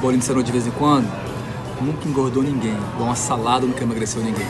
[0.00, 1.06] bolinho de cenoura de vez em quando,
[1.80, 2.72] nunca engordou ninguém.
[2.72, 4.46] Igual uma salada nunca emagreceu ninguém.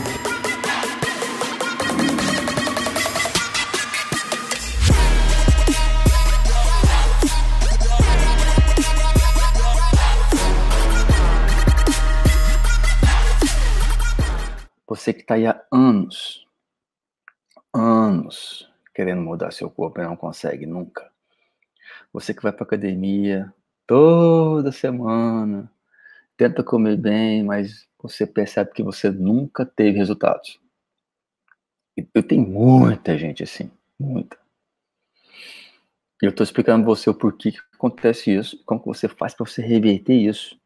[14.86, 16.46] Você que está aí há anos,
[17.74, 21.10] anos querendo mudar seu corpo e não consegue nunca.
[22.12, 23.52] Você que vai para academia
[23.90, 25.68] toda semana,
[26.36, 30.60] tenta comer bem, mas você percebe que você nunca teve resultados.
[32.14, 34.38] Eu tenho muita gente assim, muita.
[36.22, 39.34] E eu estou explicando para você o porquê que acontece isso, como que você faz
[39.34, 40.56] para você reverter isso.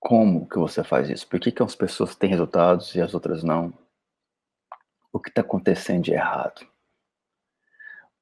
[0.00, 1.28] Como que você faz isso?
[1.28, 3.72] Por que, que as pessoas têm resultados e as outras não?
[5.12, 6.66] O que está acontecendo de errado?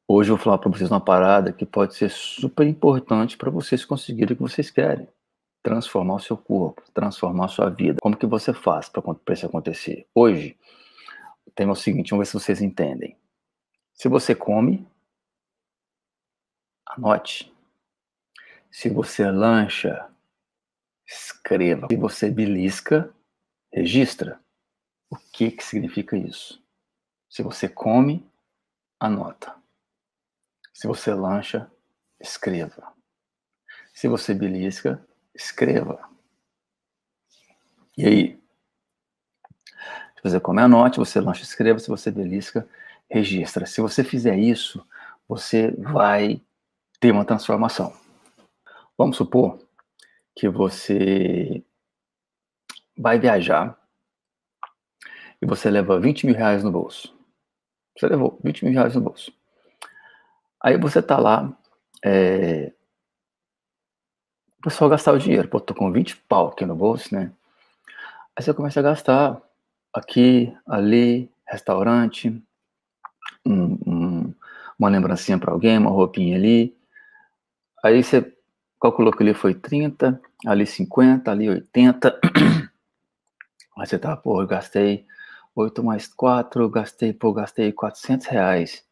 [0.09, 3.85] Hoje eu vou falar para vocês uma parada que pode ser super importante para vocês
[3.85, 5.09] conseguirem o que vocês querem.
[5.65, 7.99] Transformar o seu corpo, transformar a sua vida.
[8.01, 9.03] Como que você faz para
[9.35, 10.07] isso acontecer?
[10.15, 10.57] Hoje,
[11.45, 13.17] o tema é o seguinte, vamos ver se vocês entendem.
[13.95, 14.87] Se você come,
[16.87, 17.53] anote.
[18.71, 20.09] Se você lancha,
[21.05, 21.89] escreva.
[21.91, 23.13] Se você belisca,
[23.73, 24.41] registra.
[25.11, 26.63] O que, que significa isso?
[27.29, 28.25] Se você come,
[29.01, 29.56] anota.
[30.77, 31.73] Se você lancha,
[32.21, 32.93] escreva.
[33.95, 35.03] Se você belisca,
[35.35, 36.07] escreva.
[37.97, 38.43] E aí?
[40.17, 40.99] Se você come, anote.
[40.99, 41.79] Você lancha, escreva.
[41.79, 42.69] Se você belisca,
[43.11, 43.65] registra.
[43.65, 44.87] Se você fizer isso,
[45.27, 46.43] você vai
[47.01, 47.99] ter uma transformação.
[48.99, 49.59] Vamos supor
[50.35, 51.65] que você
[52.99, 53.81] vai viajar
[55.41, 57.19] e você leva 20 mil reais no bolso.
[57.97, 59.36] Você levou 20 mil reais no bolso.
[60.67, 61.57] Aí você tá lá,
[62.05, 62.73] é...
[64.59, 65.47] o pessoal gastar o dinheiro.
[65.47, 67.31] Pô, tô com 20 pau aqui no bolso, né?
[68.35, 69.41] Aí você começa a gastar
[69.95, 72.43] aqui, ali, restaurante,
[73.47, 74.35] um, um,
[74.77, 76.77] uma lembrancinha para alguém, uma roupinha ali.
[77.85, 78.37] Aí você
[78.83, 82.19] calculou que ali foi 30, ali 50, ali 80.
[83.79, 85.07] Aí você tá, pô, eu gastei
[85.55, 88.86] 8 mais 4, gastei, pô, gastei 400 reais.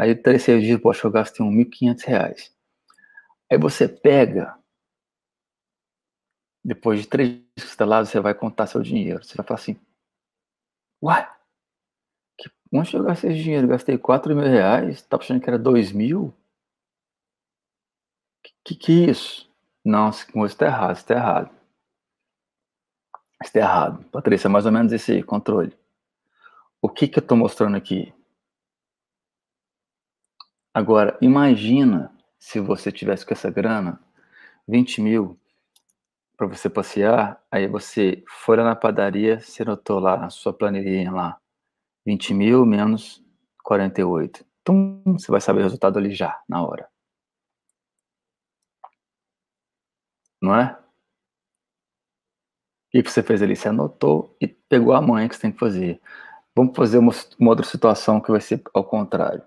[0.00, 2.56] Aí o terceiro dia, poxa, eu gastei 1.500 reais.
[3.52, 4.58] Aí você pega,
[6.64, 9.22] depois de três dias você está lá, você vai contar seu dinheiro.
[9.22, 9.78] Você vai falar assim,
[11.02, 11.30] uai,
[12.38, 13.68] que, onde eu gastei esse dinheiro?
[13.68, 16.32] Gastei 4 mil reais, tá achando que era 2 mil?
[18.64, 19.52] Que, que é isso?
[19.84, 21.50] Não, isso está errado, isso está errado.
[23.12, 24.04] Isso está errado.
[24.06, 25.76] Patrícia, é mais ou menos esse controle.
[26.80, 28.14] O que que eu estou mostrando aqui?
[30.72, 34.00] Agora, imagina se você tivesse com essa grana,
[34.68, 35.38] 20 mil,
[36.36, 41.12] para você passear, aí você foi lá na padaria, você notou lá na sua planilhinha
[41.12, 41.38] lá,
[42.06, 43.22] 20 mil menos
[43.64, 44.44] 48.
[44.62, 46.88] Então, você vai saber o resultado ali já, na hora.
[50.40, 50.78] Não é?
[52.94, 53.56] O que você fez ali?
[53.56, 56.00] Você anotou e pegou a manha que você tem que fazer.
[56.54, 59.42] Vamos fazer uma, uma outra situação que vai ser ao contrário.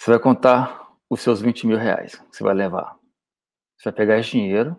[0.00, 2.98] Você vai contar os seus 20 mil reais que você vai levar.
[3.76, 4.74] Você vai pegar esse dinheiro,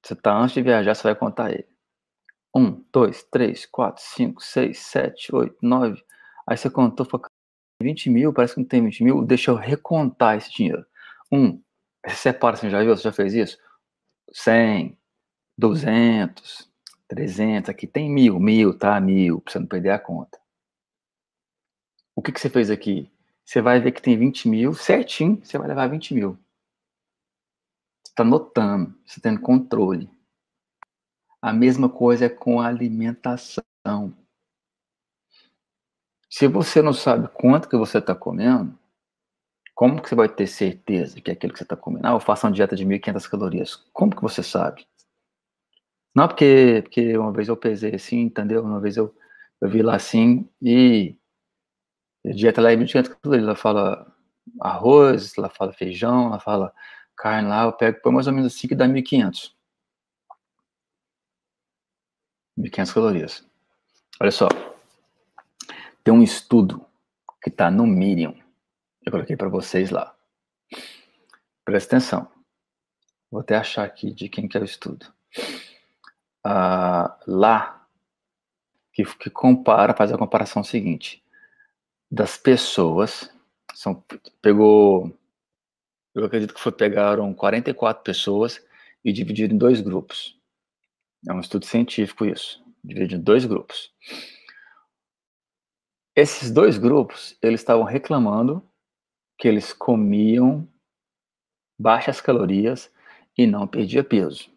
[0.00, 1.66] você está antes de viajar, você vai contar ele.
[2.54, 6.00] Um, dois, três, quatro, cinco, seis, sete, oito, nove.
[6.48, 7.26] Aí você contou, falou,
[7.82, 10.86] 20 mil, parece que não tem 20 mil, deixa eu recontar esse dinheiro.
[11.32, 11.60] Um,
[12.06, 12.96] você separa, você já viu?
[12.96, 13.58] Você já fez isso?
[14.32, 14.96] 100,
[15.58, 16.70] 200,
[17.08, 19.00] 300, aqui tem mil, mil, tá?
[19.00, 20.38] Mil, pra você não perder a conta.
[22.14, 23.11] O que, que você fez aqui?
[23.44, 26.38] Você vai ver que tem 20 mil, certinho, você vai levar 20 mil.
[28.02, 30.10] Você está notando, você tá tendo controle.
[31.40, 33.62] A mesma coisa é com a alimentação.
[36.30, 38.78] Se você não sabe quanto que você está comendo,
[39.74, 42.06] como que você vai ter certeza que é aquilo que você está comendo?
[42.06, 43.76] Ah, eu faço uma dieta de 1.500 calorias.
[43.92, 44.86] Como que você sabe?
[46.14, 48.62] Não, porque, porque uma vez eu pesei assim, entendeu?
[48.62, 49.14] Uma vez eu,
[49.60, 51.16] eu vi lá assim e
[52.24, 53.44] dieta lá é 1.500 calorias.
[53.44, 54.14] Ela fala
[54.60, 56.72] arroz, ela fala feijão, ela fala
[57.16, 59.52] carne lá, eu pego por mais ou menos assim que dá 1.500.
[62.58, 63.46] 1.500 calorias.
[64.20, 64.48] Olha só.
[66.04, 66.84] Tem um estudo
[67.42, 68.38] que está no Medium.
[69.04, 70.14] Eu coloquei para vocês lá.
[71.64, 72.28] Presta atenção.
[73.30, 75.12] Vou até achar aqui de quem que é o estudo
[76.46, 77.86] uh, lá
[78.92, 81.22] que, que compara, faz a comparação seguinte
[82.12, 83.32] das pessoas,
[83.72, 84.04] são,
[84.42, 85.18] pegou
[86.14, 88.62] Eu acredito que foi, pegaram 44 pessoas
[89.02, 90.38] e dividiram em dois grupos.
[91.26, 92.62] É um estudo científico isso.
[92.84, 93.90] Dividido em dois grupos.
[96.14, 98.62] Esses dois grupos, eles estavam reclamando
[99.38, 100.68] que eles comiam
[101.80, 102.92] baixas calorias
[103.38, 104.50] e não perdia peso.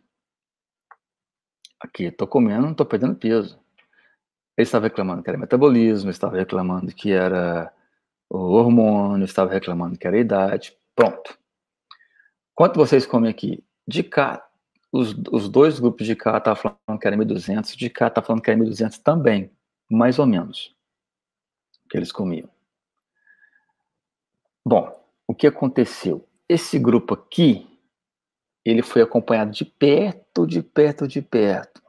[1.79, 3.57] Aqui, estou comendo, não estou perdendo peso.
[4.57, 7.71] Eles estavam reclamando que era metabolismo, estavam reclamando que era
[8.29, 10.75] o hormônio, estavam reclamando que era idade.
[10.95, 11.37] Pronto.
[12.53, 13.63] Quanto vocês comem aqui?
[13.87, 14.47] De cá,
[14.91, 16.55] os, os dois grupos de cá estavam
[16.87, 19.51] falando que era 1.200, de cá está falando que era 1.200 também,
[19.91, 20.73] mais ou menos,
[21.89, 22.49] que eles comiam.
[24.65, 26.25] Bom, o que aconteceu?
[26.47, 27.67] Esse grupo aqui,
[28.63, 31.83] ele foi acompanhado de perto, de perto, de perto.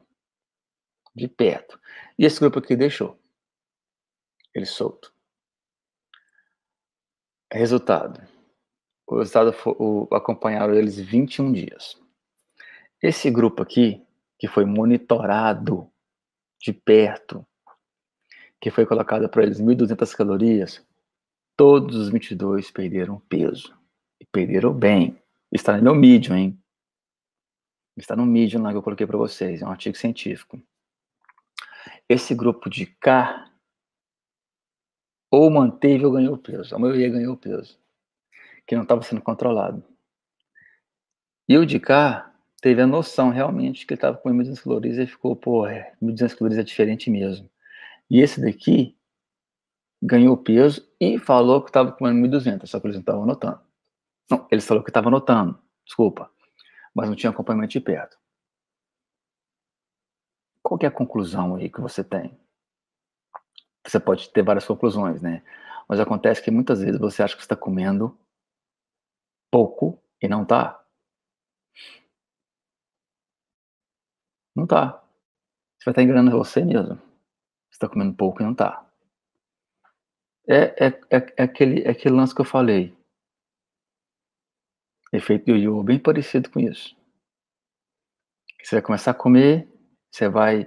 [1.15, 1.81] De perto.
[2.19, 3.19] E esse grupo aqui deixou.
[4.55, 5.13] Ele solto.
[7.53, 8.27] Resultado.
[9.07, 12.01] O resultado foi, o, acompanharam eles 21 dias.
[13.03, 14.05] Esse grupo aqui,
[14.39, 15.91] que foi monitorado
[16.61, 17.47] de perto,
[18.61, 20.85] que foi colocado para eles 1.200 calorias,
[21.57, 23.77] todos os 22 perderam peso.
[24.21, 25.21] E perderam bem.
[25.53, 26.59] Está no meu Medium, hein?
[27.97, 29.63] Está no Medium lá que eu coloquei para vocês.
[29.63, 30.61] É um artigo científico.
[32.09, 33.51] Esse grupo de K
[35.31, 36.75] ou manteve ou ganhou peso.
[36.75, 37.79] A maioria ganhou peso.
[38.67, 39.83] Que não estava sendo controlado.
[41.49, 45.07] E o de cá teve a noção realmente que ele estava com 1.200 calorias e
[45.07, 47.49] ficou, pô, é, 1.200 calorias é diferente mesmo.
[48.11, 48.97] E esse daqui
[50.03, 53.61] ganhou peso e falou que estava comendo 1.200, só que eles não estavam anotando.
[54.31, 56.31] Não, eles falaram que estava anotando, desculpa,
[56.95, 58.17] mas não tinha acompanhamento de perto.
[60.67, 62.37] Qual é a conclusão aí que você tem?
[63.87, 65.45] Você pode ter várias conclusões, né?
[65.89, 68.19] Mas acontece que muitas vezes você acha que está comendo
[69.49, 70.85] pouco e não está.
[74.57, 75.01] Não tá.
[75.79, 76.97] Você vai estar enganando você mesmo.
[76.97, 78.85] Você está comendo pouco e não tá.
[80.49, 82.93] É, é, é, é, aquele, é aquele lance que eu falei.
[85.13, 86.97] Efeito yo-yo, bem parecido com isso.
[88.61, 89.76] Você vai começar a comer,
[90.17, 90.67] você vai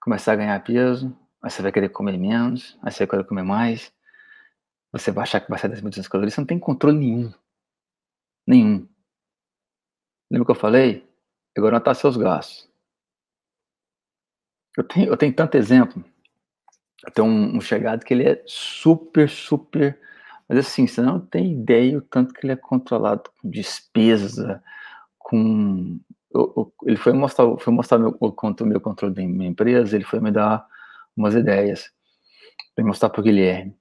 [0.00, 3.42] começar a ganhar peso, aí você vai querer comer menos, aí você vai querer comer
[3.42, 3.92] mais,
[4.92, 7.32] você vai achar que vai sair das 1.200 calorias, você não tem controle nenhum.
[8.46, 8.88] Nenhum.
[10.30, 11.08] Lembra que eu falei?
[11.56, 12.70] Agora anotar seus gastos.
[14.76, 16.04] Eu tenho, eu tenho tanto exemplo.
[17.04, 19.98] Eu tenho um, um chegado que ele é super, super.
[20.48, 24.62] Mas assim, você não tem ideia o tanto que ele é controlado com despesa,
[25.18, 25.98] com.
[26.30, 30.20] Eu, ele foi mostrar, foi mostrar meu, o, meu controle da minha empresa, ele foi
[30.20, 30.66] me dar
[31.16, 31.90] umas ideias,
[32.74, 33.76] para mostrar para o Guilherme.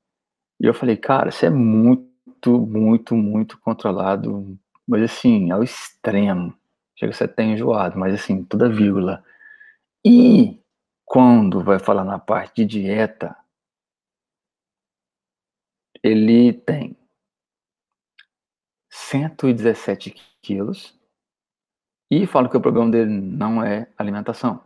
[0.60, 4.58] E eu falei, cara, isso é muito, muito, muito controlado,
[4.88, 6.54] mas assim, ao extremo.
[6.96, 9.24] Chega ser até enjoado, mas assim, toda vírgula.
[10.04, 10.60] E
[11.06, 13.36] quando vai falar na parte de dieta,
[16.04, 16.98] ele tem
[18.90, 20.97] 117 quilos
[22.10, 24.62] e fala que o problema dele não é alimentação.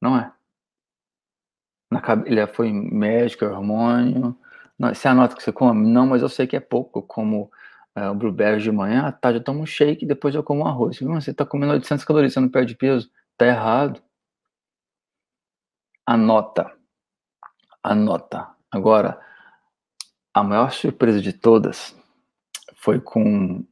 [0.00, 0.32] Não é.
[1.90, 4.36] Na, ele foi médico, hormônio.
[4.78, 5.86] Não, você anota que você come?
[5.86, 7.02] Não, mas eu sei que é pouco.
[7.02, 7.50] Como
[7.94, 10.98] é, o blueberry de manhã, à tarde eu tomo um shake, depois eu como arroz.
[10.98, 13.10] Você está comendo 800 calorias, você não perde peso.
[13.36, 14.02] Tá errado.
[16.06, 16.72] Anota.
[17.82, 18.48] Anota.
[18.70, 19.20] Agora,
[20.34, 21.96] a maior surpresa de todas
[22.74, 23.64] foi com,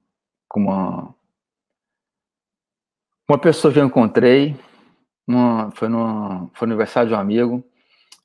[0.49, 1.15] com uma,
[3.31, 4.57] uma pessoa que eu encontrei,
[5.25, 7.65] uma, foi, no, foi aniversário de um amigo,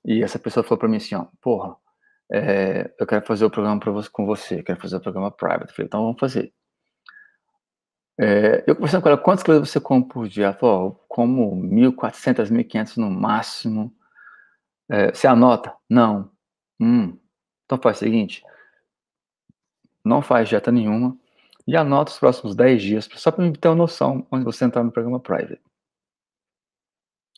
[0.03, 1.75] e essa pessoa falou para mim assim, ó, porra,
[2.31, 5.69] é, eu quero fazer o programa você, com você, quero fazer o programa private.
[5.69, 6.51] Eu falei, então vamos fazer.
[8.19, 10.45] É, eu conversando com ela, quantas coisas você come por dia?
[10.45, 13.93] Ela falou, como 1.400, 1.500 no máximo.
[14.89, 15.71] É, você anota?
[15.87, 16.31] Não.
[16.79, 17.15] Hum.
[17.65, 18.43] Então faz o seguinte,
[20.03, 21.17] não faz dieta nenhuma
[21.67, 24.91] e anota os próximos 10 dias, só para ter uma noção onde você entrar no
[24.91, 25.61] programa private.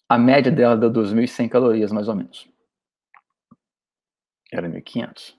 [0.10, 2.50] A média dela deu 2.100 calorias, mais ou menos.
[4.52, 5.36] Era 1.500.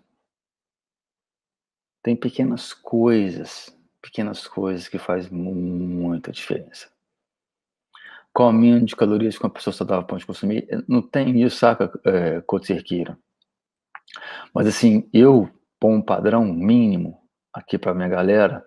[2.02, 6.88] Tem pequenas coisas pequenas coisas que faz muita diferença.
[8.32, 10.66] Qual o mínimo de calorias que uma pessoa saudável pode consumir?
[10.86, 12.42] Não tem isso, saca, é.
[14.54, 17.20] Mas assim, eu pôr um padrão mínimo
[17.52, 18.64] aqui para minha galera,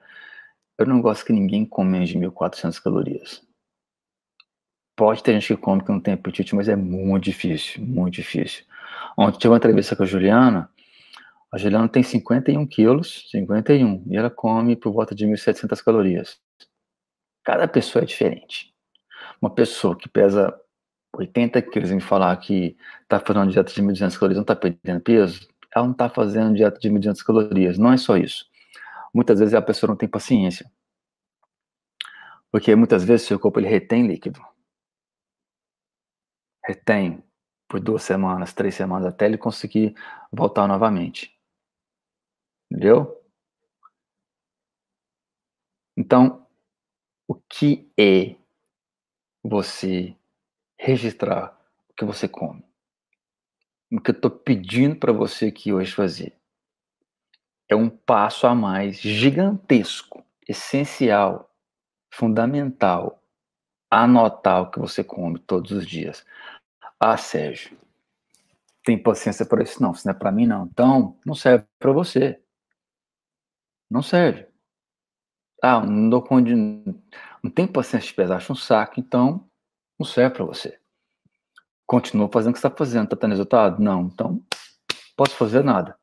[0.81, 3.41] eu não gosto que ninguém come menos de 1.400 calorias.
[4.95, 8.65] Pode ter gente que come que não tem apetite, mas é muito difícil, muito difícil.
[9.17, 10.69] Ontem tive uma entrevista com a Juliana,
[11.51, 16.39] A Juliana tem 51 quilos, 51, e ela come por volta de 1.700 calorias.
[17.43, 18.73] Cada pessoa é diferente.
[19.41, 20.57] Uma pessoa que pesa
[21.13, 25.01] 80 quilos e me falar que está fazendo dieta de 1.200 calorias não está perdendo
[25.01, 27.77] peso, ela não está fazendo dieta de 1.200 calorias.
[27.77, 28.45] Não é só isso.
[29.13, 30.71] Muitas vezes a pessoa não tem paciência.
[32.51, 34.41] Porque muitas vezes seu corpo ele retém líquido.
[36.65, 37.23] Retém
[37.67, 39.95] por duas semanas, três semanas, até ele conseguir
[40.31, 41.37] voltar novamente.
[42.69, 43.21] Entendeu?
[45.97, 46.45] Então,
[47.27, 48.35] o que é
[49.43, 50.15] você
[50.77, 51.57] registrar
[51.89, 52.63] o que você come?
[53.91, 56.40] O que eu estou pedindo para você aqui hoje fazer
[57.71, 61.49] é um passo a mais gigantesco, essencial,
[62.13, 63.23] fundamental,
[63.89, 66.25] anotar o que você come todos os dias.
[66.99, 67.77] Ah, Sérgio,
[68.83, 69.81] tem paciência para isso?
[69.81, 70.65] Não, isso não é para mim, não.
[70.65, 72.41] Então, não serve para você.
[73.89, 74.47] Não serve.
[75.63, 76.25] Ah, não dou
[77.41, 79.47] Não tem paciência de pesar, acho um saco, então
[79.97, 80.77] não serve para você.
[81.87, 83.05] Continua fazendo o que está fazendo.
[83.05, 83.81] Está tendo resultado?
[83.81, 84.07] Não.
[84.07, 84.43] Então,
[85.15, 86.00] posso fazer nada.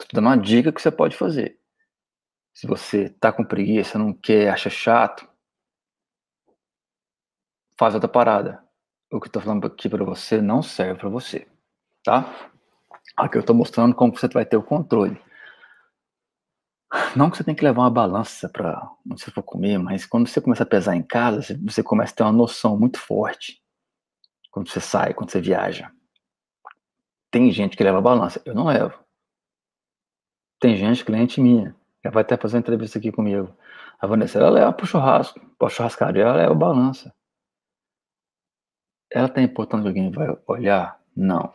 [0.00, 1.58] Estou dando uma dica que você pode fazer.
[2.54, 5.28] Se você está com preguiça, não quer, acha chato,
[7.78, 8.66] faz outra parada
[9.10, 11.46] o que eu tô falando aqui para você não serve para você,
[12.02, 12.50] tá?
[13.16, 15.20] Aqui eu estou mostrando como você vai ter o controle.
[17.16, 20.28] Não que você tem que levar uma balança para onde você for comer, mas quando
[20.28, 23.62] você começa a pesar em casa, você começa a ter uma noção muito forte.
[24.50, 25.90] Quando você sai, quando você viaja.
[27.30, 29.05] Tem gente que leva balança, eu não levo.
[30.60, 33.54] Tem gente, cliente minha, que vai até fazer uma entrevista aqui comigo.
[33.98, 37.14] A Vanessa, ela leva pro churrasco, pro churrascaria, ela leva balança.
[39.10, 41.00] Ela tá importando que alguém vai olhar?
[41.14, 41.52] Não.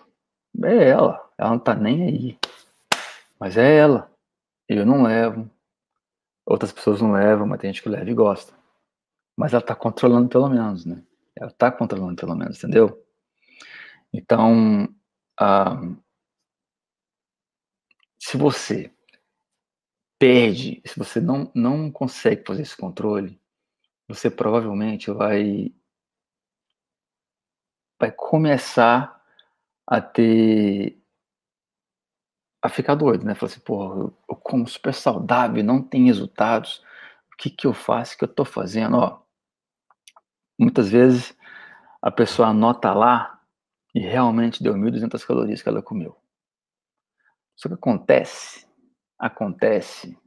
[0.63, 1.29] É ela.
[1.37, 2.39] Ela não tá nem aí.
[3.39, 4.11] Mas é ela.
[4.67, 5.49] Eu não levo.
[6.45, 8.53] Outras pessoas não levam, mas tem gente que leva e gosta.
[9.37, 11.03] Mas ela tá controlando pelo menos, né?
[11.35, 13.03] Ela tá controlando pelo menos, entendeu?
[14.13, 14.87] Então,
[15.39, 15.79] ah,
[18.31, 18.89] se você
[20.17, 23.37] perde, se você não, não consegue fazer esse controle,
[24.07, 25.73] você provavelmente vai
[27.99, 29.21] vai começar
[29.85, 30.97] a ter.
[32.61, 33.35] a ficar doido, né?
[33.35, 36.81] Falar assim, pô, eu, como super saudável, não tem resultados,
[37.33, 38.95] o que que eu faço, o que eu tô fazendo?
[38.97, 39.21] Ó,
[40.57, 41.35] muitas vezes
[42.01, 43.41] a pessoa anota lá
[43.93, 46.20] e realmente deu 1.200 calorias que ela comeu.
[47.61, 48.67] Só que acontece,
[49.19, 50.17] acontece.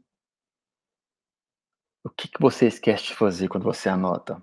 [2.04, 4.40] O que, que você esquece de fazer quando você anota?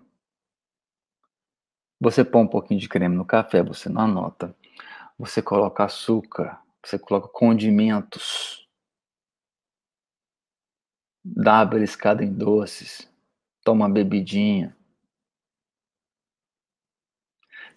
[2.01, 4.53] Você põe um pouquinho de creme no café, você não anota.
[5.17, 8.67] Você coloca açúcar, você coloca condimentos.
[11.23, 13.09] Dá uma beliscada em doces.
[13.63, 14.75] Toma uma bebidinha.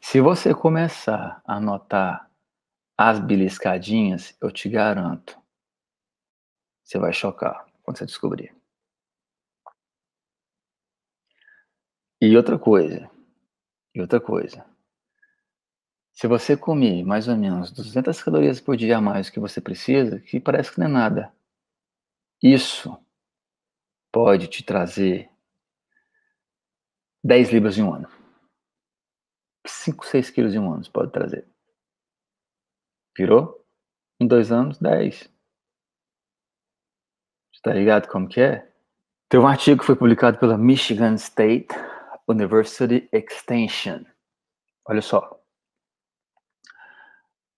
[0.01, 2.24] Se você começar a anotar
[2.97, 5.37] as beliscadinhas, eu te garanto,
[6.83, 8.55] você vai chocar quando você descobrir.
[12.21, 13.11] E outra coisa,
[13.95, 14.65] e outra coisa,
[16.13, 19.61] se você comer mais ou menos 200 calorias por dia a mais do que você
[19.61, 21.35] precisa, que parece que não é nada,
[22.43, 22.97] isso
[24.13, 25.29] pode te trazer
[27.25, 28.09] 10 libras em um ano.
[29.67, 31.54] 5, 6 quilos em um ano pode trazer.
[33.17, 33.65] Virou?
[34.21, 35.33] Em dois anos, 10.
[37.65, 38.71] Tá ligado como que é?
[39.27, 41.69] Tem um artigo que foi publicado pela Michigan State
[42.29, 44.05] University Extension.
[44.87, 45.41] Olha só.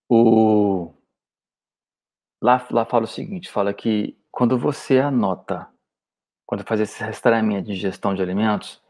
[0.09, 0.95] O,
[2.41, 5.69] lá, lá fala o seguinte, fala que quando você anota,
[6.47, 8.81] quando faz esse rastreamento de gestão de alimentos,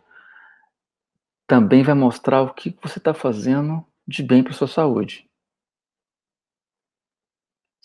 [1.46, 5.25] também vai mostrar o que você está fazendo de bem para sua saúde.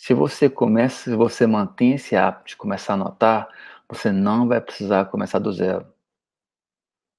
[0.01, 3.47] Se você começa, se você mantém esse hábito de começar a anotar,
[3.87, 5.93] você não vai precisar começar do zero.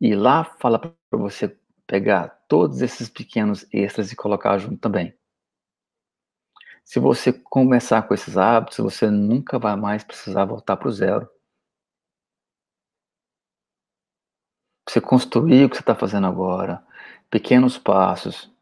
[0.01, 5.17] E lá fala para você pegar todos esses pequenos extras e colocar junto também.
[6.85, 11.31] Se você começar com esses hábitos, você nunca vai mais precisar voltar para o zero.
[14.89, 16.85] Você construir o que você está fazendo agora,
[17.31, 18.53] pequenos passos,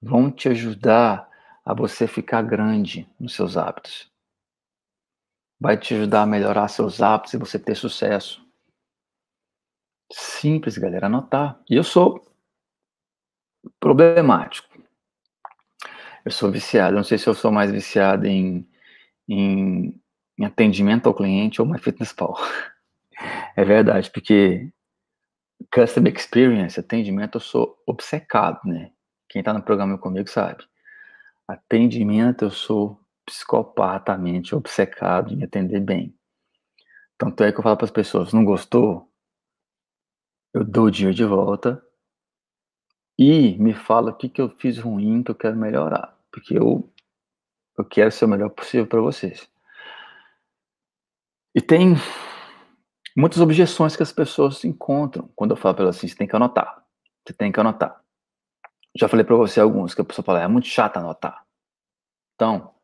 [0.00, 1.31] vão te ajudar
[1.64, 4.10] a você ficar grande nos seus hábitos.
[5.60, 8.44] Vai te ajudar a melhorar seus hábitos e você ter sucesso.
[10.12, 11.60] Simples, galera, anotar.
[11.70, 12.26] E eu sou
[13.78, 14.68] problemático.
[16.24, 16.96] Eu sou viciado.
[16.96, 18.68] Não sei se eu sou mais viciado em,
[19.28, 20.00] em,
[20.38, 22.36] em atendimento ao cliente ou MyFitnessPal.
[23.56, 24.72] é verdade, porque
[25.72, 28.90] Customer Experience, atendimento, eu sou obcecado, né?
[29.28, 30.64] Quem está no programa comigo sabe.
[31.46, 36.14] Atendimento, eu sou psicopatamente obcecado em atender bem.
[37.18, 39.08] Tanto é que eu falo para as pessoas, não gostou?
[40.52, 41.82] Eu dou o dia de volta
[43.18, 46.18] e me fala o que, que eu fiz ruim, que eu quero melhorar.
[46.30, 46.92] Porque eu,
[47.78, 49.48] eu quero ser o melhor possível para vocês.
[51.54, 51.94] E tem
[53.16, 56.36] muitas objeções que as pessoas encontram quando eu falo para elas assim, você tem que
[56.36, 56.84] anotar.
[57.24, 58.01] Você tem que anotar.
[58.94, 61.44] Já falei para você alguns que a pessoa fala, é muito chato anotar.
[62.34, 62.74] Então,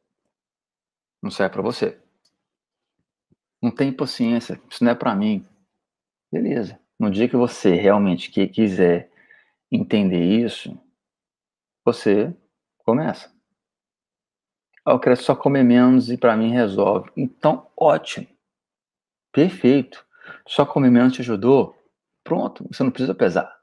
[1.23, 2.01] não serve para você.
[3.61, 5.47] Não tem paciência, isso não é para mim.
[6.33, 6.79] Beleza.
[6.99, 9.11] No dia que você realmente que quiser
[9.71, 10.79] entender isso,
[11.85, 12.35] você
[12.79, 13.33] começa.
[14.85, 17.11] Ah, eu quero só comer menos e para mim resolve.
[17.17, 18.27] Então, ótimo.
[19.33, 20.05] Perfeito.
[20.47, 21.77] Só comer menos te ajudou?
[22.25, 23.58] Pronto, você não precisa pesar.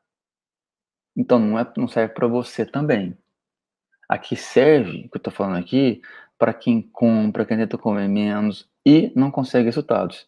[1.16, 3.18] Então não, é, não serve para você também.
[4.08, 6.02] Aqui serve, que eu estou falando aqui,
[6.38, 10.28] para quem compra, quem tenta comer menos e não consegue resultados.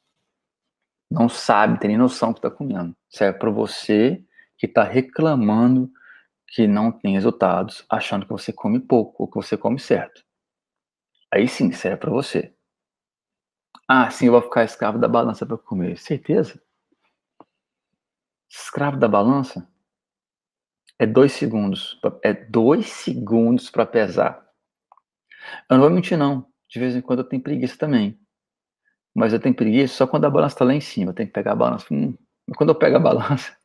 [1.09, 2.95] Não sabe, tem nem noção que está comendo.
[3.09, 4.23] Serve para você
[4.57, 5.91] que está reclamando
[6.47, 10.23] que não tem resultados, achando que você come pouco ou que você come certo.
[11.31, 12.53] Aí sim, serve para você.
[13.87, 15.97] Ah, sim, eu vou ficar escravo da balança para comer.
[15.97, 16.61] Certeza?
[18.49, 19.67] Escravo da balança?
[20.99, 21.99] É dois segundos.
[22.23, 24.43] É dois segundos para pesar.
[25.69, 26.45] Eu não vou mentir, não.
[26.69, 28.19] De vez em quando eu tenho preguiça também.
[29.15, 31.11] Mas eu tenho preguiça só quando a balança está lá em cima.
[31.11, 31.85] Eu tenho que pegar a balança.
[31.91, 32.15] Hum,
[32.55, 33.55] quando eu pego a balança,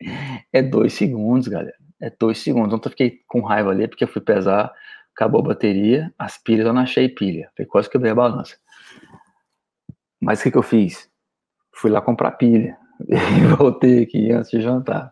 [0.52, 1.76] é dois segundos, galera.
[2.00, 2.74] É dois segundos.
[2.74, 4.72] Ontem eu fiquei com raiva ali porque eu fui pesar,
[5.14, 7.50] acabou a bateria, as pilhas eu não achei pilha.
[7.56, 8.56] Foi quase que quebrei a balança.
[10.20, 11.10] Mas o que, que eu fiz?
[11.74, 12.76] Fui lá comprar pilha.
[13.08, 15.10] E voltei aqui antes de jantar.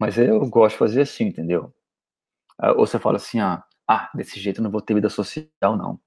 [0.00, 1.72] Mas eu gosto de fazer assim, entendeu?
[2.58, 5.76] Ah, ou você fala assim, ah, ah, desse jeito eu não vou ter vida social,
[5.76, 6.00] não.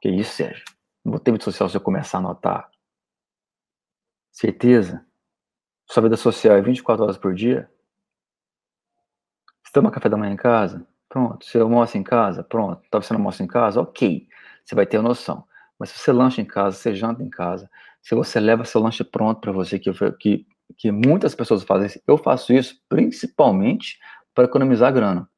[0.00, 0.64] Que isso, Sérgio?
[1.04, 2.70] Não vou ter vida social se eu começar a anotar.
[4.32, 5.04] Certeza?
[5.90, 7.70] Sua vida social é 24 horas por dia?
[9.62, 10.86] Você toma café da manhã em casa?
[11.08, 11.44] Pronto.
[11.44, 12.42] Você almoça em casa?
[12.42, 12.82] Pronto.
[12.90, 13.80] Talvez você não almoça em casa?
[13.80, 14.26] Ok.
[14.64, 15.46] Você vai ter a noção.
[15.78, 17.68] Mas se você lancha em casa, você janta em casa,
[18.00, 20.46] se você leva seu lanche pronto para você, que, que,
[20.82, 24.00] que muitas pessoas fazem, eu faço isso principalmente
[24.34, 25.30] para economizar grana.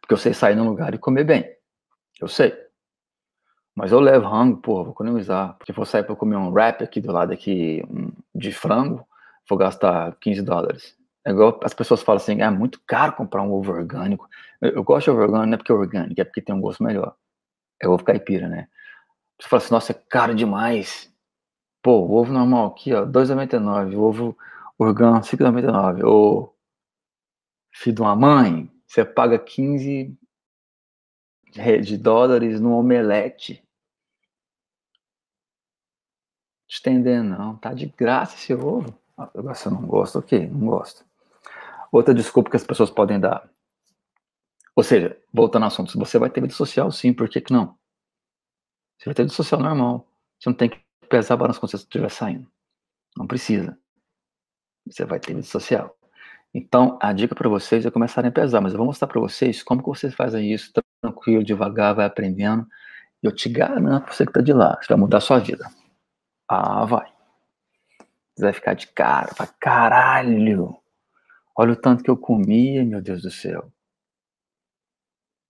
[0.00, 1.48] Porque eu sei sair num lugar e comer bem.
[2.20, 2.52] Eu sei.
[3.76, 5.56] Mas eu levo rango, pô, vou economizar.
[5.56, 9.06] Porque vou sair para comer um wrap aqui do lado aqui um, de frango,
[9.48, 10.96] vou gastar 15 dólares.
[11.24, 14.28] É igual as pessoas falam assim, é muito caro comprar um ovo orgânico.
[14.60, 16.60] Eu, eu gosto de ovo orgânico, não é porque é orgânico, é porque tem um
[16.60, 17.14] gosto melhor.
[17.80, 18.66] É ovo caipira, né?
[19.40, 21.13] Você fala assim, nossa, é caro demais.
[21.84, 23.94] Pô, o ovo normal aqui, ó, 2,99.
[23.94, 24.38] O ovo
[24.78, 26.02] orgânico, 5,99.
[26.02, 26.50] O
[27.70, 30.16] filho de uma mãe, você paga 15
[31.82, 33.62] de dólares no omelete.
[36.66, 38.98] Estender não, tá de graça esse ovo.
[39.18, 41.04] Ah, você não gosta, ok, não gosto.
[41.92, 43.46] Outra desculpa que as pessoas podem dar.
[44.74, 47.78] Ou seja, voltando ao assunto, você vai ter vida social, sim, por que, que não?
[48.96, 50.08] Você vai ter vida social normal.
[50.38, 50.83] Você não tem que
[51.14, 52.50] pesar a balança quando você estiver saindo.
[53.16, 53.78] Não precisa.
[54.84, 55.96] Você vai ter vida social.
[56.52, 59.62] Então, a dica para vocês é começarem a pesar, mas eu vou mostrar para vocês
[59.62, 62.66] como que vocês fazem isso tranquilo, devagar, vai aprendendo.
[63.22, 65.70] Eu te garanto, você que está de lá, você vai mudar a sua vida.
[66.48, 67.12] Ah, vai.
[68.34, 70.76] Você vai ficar de cara, pra caralho.
[71.56, 73.72] Olha o tanto que eu comia, meu Deus do céu.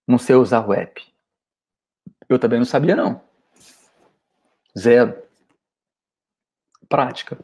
[0.07, 1.03] Não sei usar o app.
[2.29, 3.23] Eu também não sabia, não.
[4.79, 5.24] Zero.
[6.89, 7.39] Prática.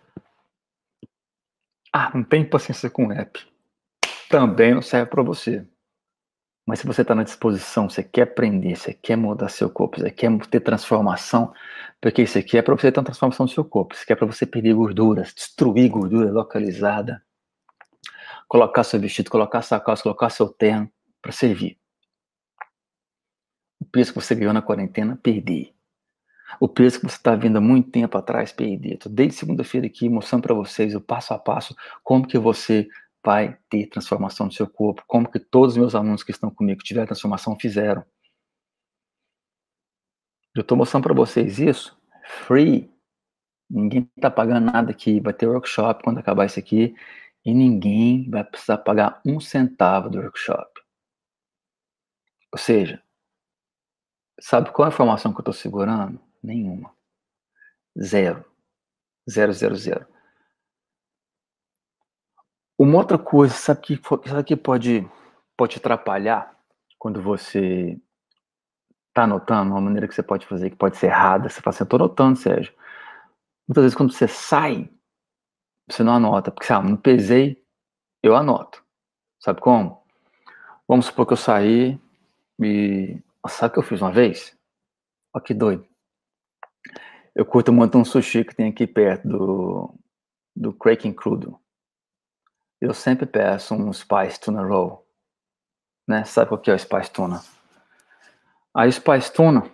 [1.93, 3.47] Ah, não tem paciência com app.
[4.29, 5.67] Também não serve para você.
[6.67, 10.11] Mas se você está na disposição, você quer aprender, você quer mudar seu corpo, você
[10.11, 11.53] quer ter transformação,
[12.01, 14.17] porque isso aqui é para você ter uma transformação do seu corpo, isso aqui é
[14.17, 17.25] para você perder gorduras, destruir gordura localizada,
[18.47, 20.89] colocar seu vestido, colocar sua calça, colocar seu terno
[21.21, 21.77] para servir.
[23.81, 25.75] O peso que você ganhou na quarentena, perder
[26.59, 28.95] o peso que você está vendo há muito tempo atrás perder.
[28.95, 32.89] Estou desde segunda-feira aqui mostrando para vocês o passo a passo como que você
[33.25, 36.83] vai ter transformação no seu corpo, como que todos os meus alunos que estão comigo
[36.83, 38.05] tiveram transformação fizeram.
[40.55, 42.01] Eu estou mostrando para vocês isso
[42.47, 42.91] free.
[43.69, 45.21] Ninguém está pagando nada aqui.
[45.21, 46.95] Vai ter workshop quando acabar isso aqui
[47.45, 50.81] e ninguém vai precisar pagar um centavo do workshop.
[52.53, 53.03] Ou seja,
[54.41, 56.21] sabe qual é a informação que eu estou segurando?
[56.43, 56.95] Nenhuma.
[57.99, 58.45] Zero.
[59.29, 60.07] Zero, zero, zero.
[62.79, 65.09] Uma outra coisa, sabe que, sabe que pode,
[65.57, 66.59] pode atrapalhar
[66.99, 68.01] quando você
[69.09, 71.83] está anotando, uma maneira que você pode fazer que pode ser errada, você fala assim,
[71.83, 72.73] eu estou anotando, Sérgio.
[73.69, 74.91] Muitas vezes quando você sai,
[75.89, 77.63] você não anota, porque sabe, não pesei,
[78.23, 78.85] eu anoto.
[79.41, 80.03] Sabe como?
[80.87, 81.99] Vamos supor que eu saí
[82.63, 83.23] e.
[83.49, 84.57] Sabe o que eu fiz uma vez?
[85.33, 85.90] Olha que doido.
[87.35, 89.95] Eu curto muito um sushi que tem aqui perto do,
[90.55, 91.59] do Kraken Crudo.
[92.81, 95.07] Eu sempre peço um Spice Tuna Roll.
[96.09, 96.25] Né?
[96.25, 97.43] Sabe qual que é o Spice Tuna?
[98.75, 99.71] O Spice Tuna,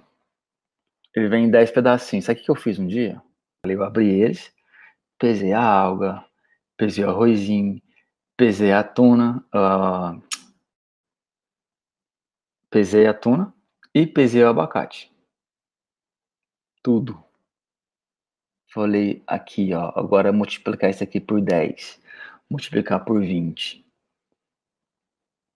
[1.15, 2.27] ele vem em 10 pedacinhos.
[2.27, 3.23] Sabe o que eu fiz um dia?
[3.65, 4.53] Eu abri eles,
[5.19, 6.25] pesei a alga,
[6.77, 7.83] pesei o arrozinho,
[8.37, 10.23] pesei a tuna, uh,
[12.71, 13.53] pesei a tuna
[13.95, 15.13] e pesei o abacate.
[16.83, 17.26] Tudo.
[18.77, 21.99] Falei aqui, ó, agora multiplicar isso aqui por 10,
[22.51, 23.83] multiplicar por 20.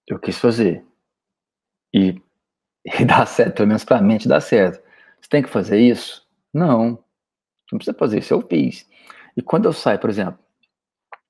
[0.09, 0.83] Eu quis fazer.
[1.93, 2.19] E,
[2.87, 4.83] e dá certo, pelo menos pra mente dá certo.
[5.21, 6.27] Você tem que fazer isso?
[6.51, 7.05] Não.
[7.71, 8.89] Não precisa fazer isso, eu fiz.
[9.37, 10.39] E quando eu saio, por exemplo,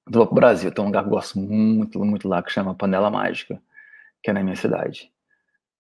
[0.07, 3.61] do Brasil, tem um lugar que eu gosto muito, muito lá, que chama Panela Mágica,
[4.23, 5.11] que é na minha cidade,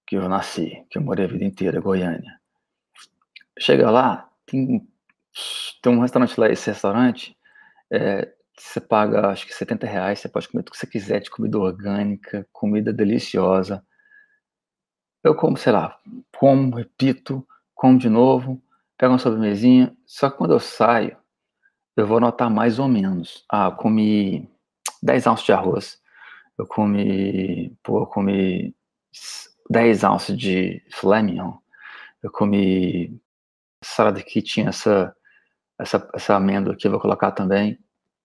[0.08, 2.40] que eu nasci, que eu morei a vida inteira, Goiânia.
[3.60, 4.84] Chega lá, tem,
[5.80, 7.36] tem um restaurante lá, esse restaurante,
[7.90, 11.30] é, você paga, acho que 70 reais, você pode comer o que você quiser de
[11.30, 13.84] comida orgânica, comida deliciosa.
[15.24, 15.98] Eu como, sei lá,
[16.36, 18.62] como, repito, como de novo,
[18.98, 21.16] pego uma sobremesinha, só que quando eu saio,
[21.96, 23.44] eu vou anotar mais ou menos.
[23.50, 24.48] Ah, eu comi
[25.02, 26.00] 10 ounces de arroz.
[26.58, 28.74] Eu comi, pô, eu comi
[29.70, 31.54] 10 ounces de filé mignon.
[32.22, 33.20] Eu comi
[33.82, 35.14] salada que tinha essa,
[35.80, 37.78] essa, essa amêndoa aqui, eu vou colocar também.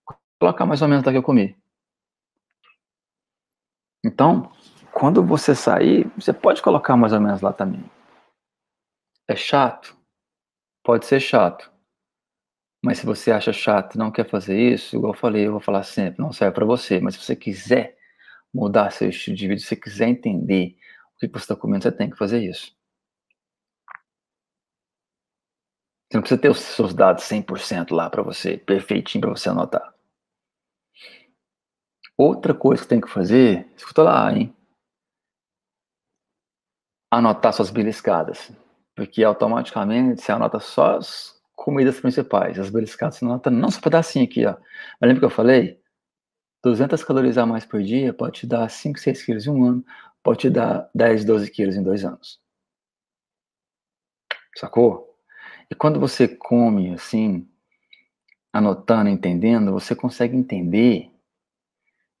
[0.08, 1.56] Vou colocar mais ou menos da que eu comi.
[4.04, 4.52] Então,
[4.92, 7.82] quando você sair, você pode colocar mais ou menos lá também.
[9.26, 9.96] É chato?
[10.84, 11.72] Pode ser chato.
[12.84, 15.82] Mas se você acha chato não quer fazer isso, igual eu falei, eu vou falar
[15.82, 17.00] sempre, não serve para você.
[17.00, 17.96] Mas se você quiser
[18.54, 20.76] mudar seu estilo de vida, se você quiser entender
[21.16, 22.75] o que você está comendo, você tem que fazer isso.
[26.08, 29.92] Você não precisa ter os seus dados 100% lá para você, perfeitinho para você anotar.
[32.16, 34.54] Outra coisa que tem que fazer, escuta lá, hein?
[37.10, 38.52] Anotar suas beliscadas.
[38.94, 42.58] Porque automaticamente você anota só as comidas principais.
[42.58, 44.52] As beliscadas você nota não só pedacinho aqui, ó.
[45.00, 45.80] Mas lembra que eu falei?
[46.62, 49.84] 200 calorias a mais por dia pode te dar 5, 6 quilos em um ano,
[50.22, 52.40] pode te dar 10, 12 quilos em dois anos.
[54.56, 55.05] Sacou?
[55.70, 57.48] E quando você come assim,
[58.52, 61.10] anotando, entendendo, você consegue entender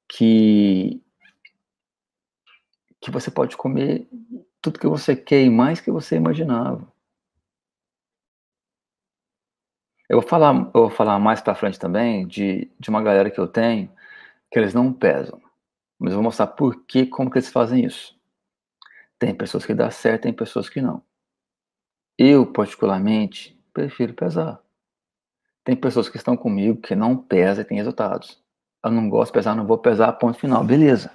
[0.08, 1.02] que
[3.00, 4.08] que você pode comer
[4.60, 6.92] tudo que você quer e mais que você imaginava.
[10.08, 13.38] Eu vou falar, eu vou falar mais para frente também de, de uma galera que
[13.38, 13.90] eu tenho
[14.50, 15.40] que eles não pesam.
[15.98, 18.18] Mas eu vou mostrar por que, como que eles fazem isso.
[19.18, 21.02] Tem pessoas que dá certo, tem pessoas que não.
[22.18, 24.60] Eu, particularmente, prefiro pesar.
[25.64, 28.40] Tem pessoas que estão comigo que não pesam e tem resultados.
[28.84, 30.64] Eu não gosto de pesar, não vou pesar, ponto final.
[30.64, 31.10] Beleza.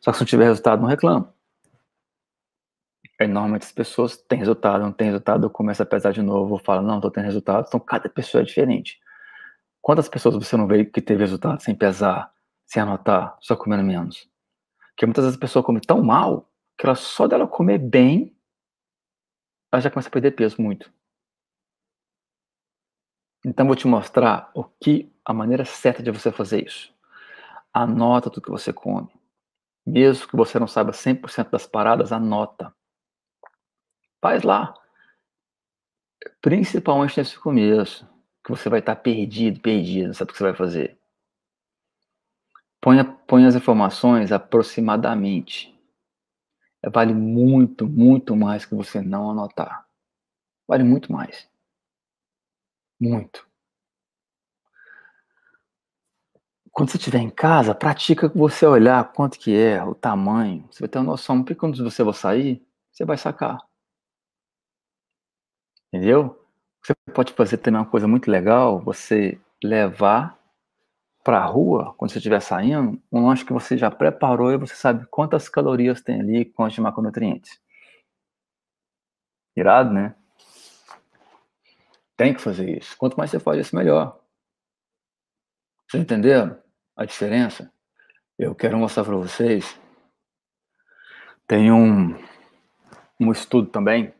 [0.00, 1.32] Só que se não tiver resultado, não reclamo.
[3.20, 6.54] Aí, normalmente as pessoas têm resultado, não tem resultado, eu começo a pesar de novo,
[6.54, 7.64] eu falo, não, tô tendo resultado.
[7.66, 9.00] Então, cada pessoa é diferente.
[9.80, 12.32] Quantas pessoas você não vê que teve resultado sem pesar,
[12.66, 14.28] sem anotar, só comendo menos?
[14.90, 18.36] Porque muitas vezes a pessoa come tão mal que ela só dela comer bem,
[19.70, 20.92] ela já começa a perder peso muito.
[23.44, 26.92] Então vou te mostrar o que a maneira certa de você fazer isso.
[27.72, 29.08] Anota tudo que você come.
[29.86, 32.74] Mesmo que você não saiba 100% das paradas, anota.
[34.20, 34.74] Faz lá.
[36.40, 38.06] Principalmente nesse começo,
[38.44, 40.98] que você vai estar perdido, perdido, não sabe o que você vai fazer.
[42.80, 45.77] Põe, põe as informações aproximadamente.
[46.86, 49.86] Vale muito, muito mais que você não anotar.
[50.68, 51.48] Vale muito mais.
[53.00, 53.46] Muito.
[56.72, 60.64] Quando você estiver em casa, pratica você olhar quanto que é, o tamanho.
[60.70, 62.62] Você vai ter uma noção, porque quando você vai sair,
[62.92, 63.58] você vai sacar.
[65.92, 66.38] Entendeu?
[66.82, 70.37] Você pode fazer também uma coisa muito legal, você levar
[71.24, 74.74] para a rua, quando você estiver saindo, um lanche que você já preparou e você
[74.74, 77.60] sabe quantas calorias tem ali, quantos macronutrientes.
[79.56, 80.14] Irado, né?
[82.16, 82.96] Tem que fazer isso.
[82.96, 84.18] Quanto mais você faz isso, melhor.
[85.86, 86.60] Vocês entenderam
[86.96, 87.72] a diferença?
[88.38, 89.78] Eu quero mostrar para vocês.
[91.46, 92.16] Tem um,
[93.20, 94.14] um estudo também.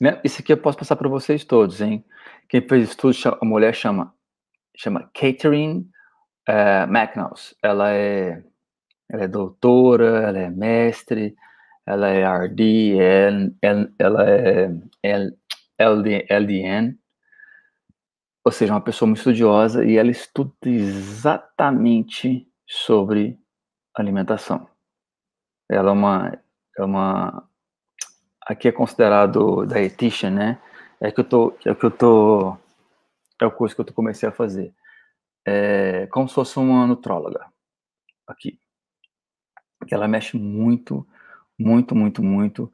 [0.00, 0.20] Né?
[0.24, 2.04] Isso aqui eu posso passar para vocês todos, hein?
[2.48, 4.14] Quem fez estudo, a mulher chama,
[4.76, 5.88] chama Catherine
[6.48, 7.54] uh, McNauss.
[7.62, 8.42] Ela é,
[9.08, 11.36] ela é doutora, ela é mestre,
[11.86, 12.96] ela é RD,
[13.98, 14.70] ela é
[15.78, 16.98] LDN,
[18.44, 23.38] ou seja, uma pessoa muito estudiosa e ela estuda exatamente sobre
[23.94, 24.68] alimentação.
[25.70, 26.38] Ela é uma,
[26.76, 27.48] é uma
[28.46, 30.58] aqui é considerado dietitian, né?
[31.00, 32.56] É que eu tô, é que eu tô,
[33.40, 34.74] é o curso que eu comecei a fazer.
[35.44, 37.46] É como se fosse uma nutróloga
[38.26, 38.58] aqui.
[39.90, 41.06] Ela mexe muito,
[41.58, 42.72] muito, muito, muito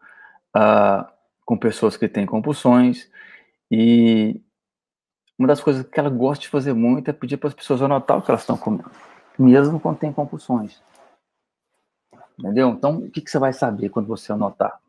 [0.57, 1.11] uh,
[1.45, 3.11] com pessoas que têm compulsões
[3.71, 4.41] e
[5.39, 8.19] uma das coisas que ela gosta de fazer muito é pedir para as pessoas anotar
[8.19, 8.91] o que elas estão comendo,
[9.39, 10.83] mesmo quando tem compulsões.
[12.39, 12.71] Entendeu?
[12.71, 14.81] Então, o que, que você vai saber quando você anotar?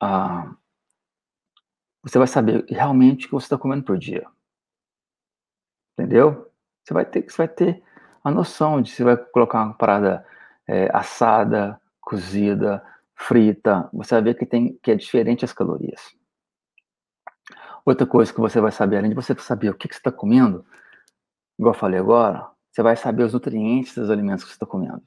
[0.00, 0.54] Ah,
[2.02, 4.26] você vai saber realmente o que você está comendo por dia.
[5.94, 6.50] Entendeu?
[6.84, 7.82] Você vai ter, você vai ter
[8.22, 10.26] a noção de se vai colocar uma parada
[10.66, 13.88] é, assada, cozida, frita.
[13.92, 16.14] Você vai ver que tem que é diferente as calorias.
[17.84, 20.10] Outra coisa que você vai saber, além de você saber o que, que você está
[20.10, 20.64] comendo,
[21.58, 25.02] igual eu falei agora, você vai saber os nutrientes dos alimentos que você está comendo.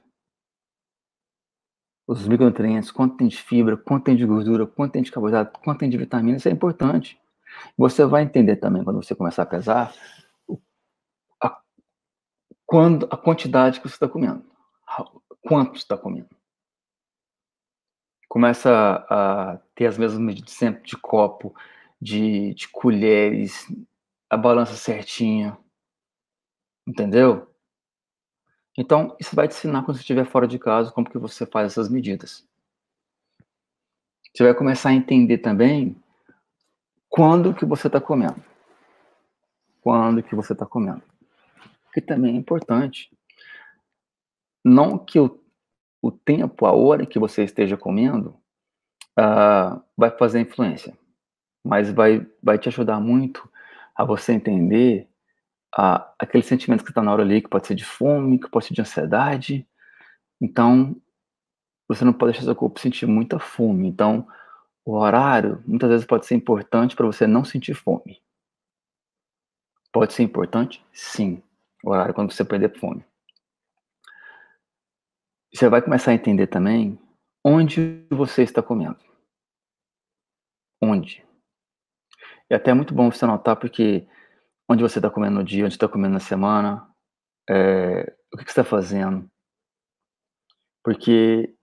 [2.08, 5.80] Os micronutrientes, quanto tem de fibra, quanto tem de gordura, quanto tem de carboidrato, quanto
[5.80, 7.20] tem de vitamina, isso é importante.
[7.78, 9.94] Você vai entender também, quando você começar a pesar,
[12.68, 14.46] quando, a quantidade que você está comendo.
[15.42, 16.30] Quanto você está comendo.
[18.28, 21.56] Começa a, a ter as mesmas medidas sempre de copo,
[22.00, 23.66] de, de colheres,
[24.30, 25.58] a balança certinha.
[26.86, 27.50] Entendeu?
[28.78, 31.72] Então, isso vai te ensinar quando você estiver fora de casa como que você faz
[31.72, 32.46] essas medidas.
[34.36, 35.96] Você vai começar a entender também
[37.10, 38.44] quando que você está comendo.
[39.82, 41.02] Quando que você está comendo.
[41.98, 43.10] Que também é importante.
[44.64, 45.40] Não que o,
[46.02, 48.38] o tempo, a hora que você esteja comendo,
[49.18, 50.94] uh, vai fazer influência
[51.68, 53.50] mas vai, vai te ajudar muito
[53.94, 55.10] a você entender
[55.76, 58.66] a, aquele sentimento que está na hora ali, que pode ser de fome, que pode
[58.66, 59.68] ser de ansiedade.
[60.40, 60.96] Então,
[61.88, 63.88] você não pode deixar seu corpo sentir muita fome.
[63.88, 64.26] Então,
[64.86, 68.22] o horário muitas vezes pode ser importante para você não sentir fome.
[69.92, 70.84] Pode ser importante?
[70.94, 71.42] Sim.
[71.84, 73.06] O horário quando você perder fome.
[75.54, 77.00] Você vai começar a entender também
[77.44, 79.00] onde você está comendo.
[80.82, 81.26] Onde?
[82.50, 84.08] É até muito bom você notar, porque
[84.70, 86.88] onde você está comendo no dia, onde está comendo na semana,
[87.50, 89.30] é, o que, que você está fazendo.
[90.84, 91.56] Porque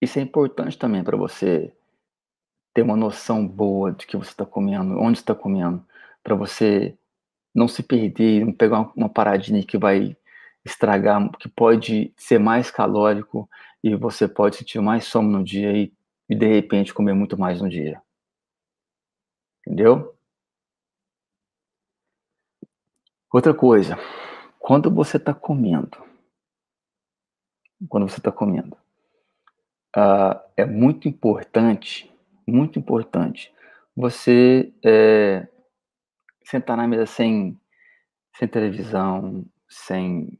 [0.00, 1.76] isso é importante também para você
[2.74, 5.86] ter uma noção boa de que você está comendo, onde está comendo,
[6.22, 6.96] para você
[7.54, 10.16] não se perder, não pegar uma, uma paradinha que vai
[10.64, 13.48] estragar, que pode ser mais calórico
[13.82, 15.92] e você pode sentir mais sono no dia e,
[16.28, 18.00] e de repente comer muito mais no dia.
[19.66, 20.16] Entendeu?
[23.32, 23.96] Outra coisa,
[24.58, 25.96] quando você está comendo,
[27.88, 28.76] quando você está comendo,
[29.96, 32.12] uh, é muito importante,
[32.46, 33.52] muito importante,
[33.96, 35.48] você é,
[36.44, 37.58] sentar na mesa sem,
[38.36, 40.38] sem televisão, sem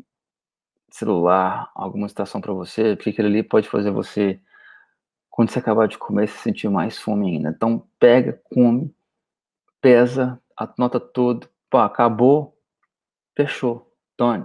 [0.91, 4.41] celular, alguma estação para você, porque aquilo ali pode fazer você,
[5.31, 7.51] quando você acabar de comer, se sentir mais fome ainda.
[7.51, 8.95] Então, pega, come,
[9.81, 12.53] pesa, anota tudo, pá, acabou,
[13.35, 13.91] Fechou.
[14.17, 14.45] Tony.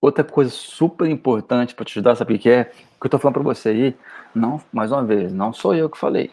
[0.00, 2.72] Outra coisa super importante para te ajudar, sabe o que é?
[2.96, 3.98] O que eu tô falando para você aí,
[4.34, 6.30] não, mais uma vez, não sou eu que falei.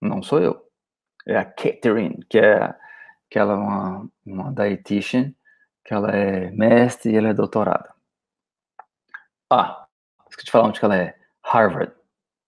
[0.00, 0.69] Não sou eu.
[1.26, 2.74] É a Catherine, que é
[3.28, 5.32] que ela é uma, uma dietitian,
[5.84, 7.94] que ela é mestre e ela é doutorada.
[9.48, 9.86] Ah,
[10.28, 11.18] esqueci de falar onde que ela é.
[11.44, 11.92] Harvard.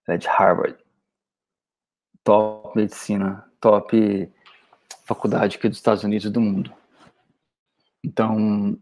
[0.06, 0.78] Ela é de Harvard.
[2.24, 4.32] Top medicina, top
[5.04, 6.72] faculdade aqui dos Estados Unidos e do mundo.
[8.04, 8.80] Então,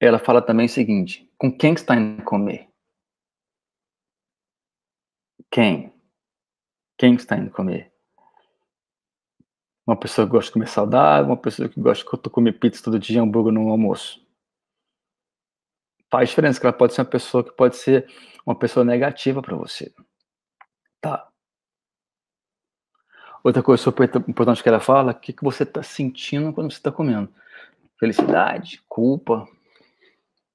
[0.00, 2.68] ela fala também o seguinte: com quem está indo comer?
[5.50, 5.92] Quem?
[6.96, 7.89] Quem está indo comer?
[9.90, 12.96] Uma pessoa que gosta de comer saudável, uma pessoa que gosta de comer pizza todo
[12.96, 14.24] dia, hambúrguer no almoço.
[16.08, 18.08] Faz diferença, que ela pode ser uma pessoa que pode ser
[18.46, 19.92] uma pessoa negativa para você.
[21.00, 21.28] Tá.
[23.42, 26.78] Outra coisa super importante que ela fala, o que, que você está sentindo quando você
[26.78, 27.28] está comendo?
[27.98, 29.44] Felicidade, culpa,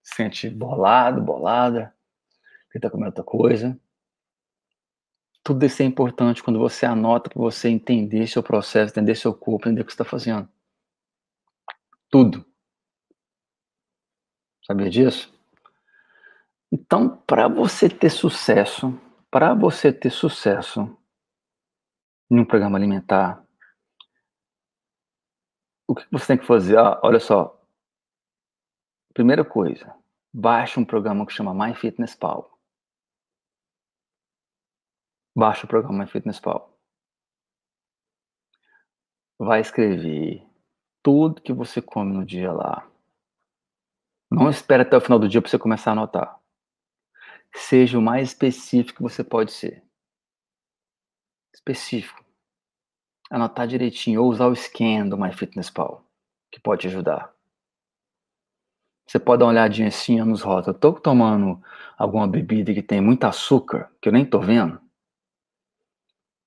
[0.02, 1.94] sente bolado, bolada,
[2.72, 3.78] que está comendo outra coisa.
[5.46, 9.68] Tudo isso é importante quando você anota para você entender seu processo, entender seu corpo,
[9.68, 10.50] entender o que você está fazendo.
[12.10, 12.44] Tudo.
[14.66, 15.32] Sabia disso?
[16.72, 20.98] Então, para você ter sucesso, para você ter sucesso
[22.32, 23.46] em um programa alimentar,
[25.88, 26.80] o que você tem que fazer?
[26.80, 27.64] Ah, olha só.
[29.14, 29.94] Primeira coisa,
[30.34, 32.55] baixe um programa que chama MyFitnessPal.
[35.36, 36.80] Baixe o programa MyFitnessPal.
[39.38, 40.48] Vai escrever
[41.04, 42.90] tudo que você come no dia lá.
[44.32, 46.40] Não espere até o final do dia para você começar a anotar.
[47.54, 49.84] Seja o mais específico que você pode ser.
[51.54, 52.24] Específico.
[53.30, 56.06] Anotar direitinho ou usar o scan do MyFitnessPal,
[56.50, 57.36] que pode te ajudar.
[59.06, 60.68] Você pode dar uma olhadinha assim nos rótulos.
[60.68, 61.62] Eu tô tomando
[61.98, 64.85] alguma bebida que tem muito açúcar, que eu nem tô vendo.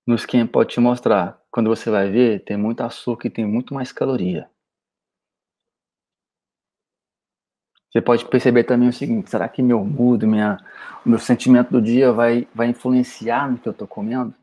[0.09, 1.41] No scan pode te mostrar.
[1.53, 4.51] Quando você vai ver, tem muito açúcar e tem muito mais caloria.
[7.91, 10.57] Você pode perceber também o seguinte: será que meu mood, minha,
[11.05, 14.35] o meu sentimento do dia vai, vai influenciar no que eu estou comendo?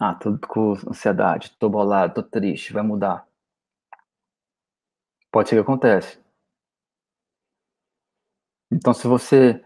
[0.00, 3.24] Ah, tô com ansiedade, tô bolado, tô triste, vai mudar.
[5.32, 6.18] Pode ser que acontece.
[8.72, 9.62] Então, se você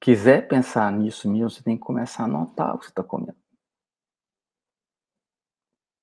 [0.00, 3.36] quiser pensar nisso mesmo, você tem que começar a notar o que você está comendo.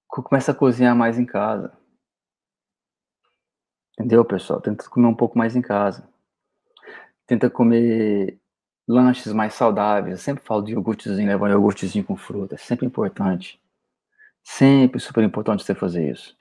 [0.07, 1.77] Começa a cozinhar mais em casa.
[3.93, 4.61] Entendeu, pessoal?
[4.61, 6.07] Tenta comer um pouco mais em casa.
[7.25, 8.39] Tenta comer
[8.87, 10.11] lanches mais saudáveis.
[10.13, 12.55] Eu sempre falo de iogurtezinho, levar um iogurtezinho com fruta.
[12.55, 13.59] É sempre importante.
[14.43, 16.37] Sempre super importante você fazer isso.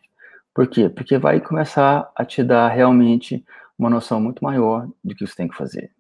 [0.55, 0.89] Por quê?
[0.89, 3.45] Porque vai começar a te dar realmente
[3.79, 5.93] uma noção muito maior do que você tem que fazer.